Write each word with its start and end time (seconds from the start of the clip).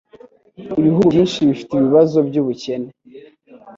Ibihugu 0.79 1.07
byinshi 1.13 1.47
bifite 1.49 1.71
ibibazo 1.75 2.17
byubukene. 2.27 2.89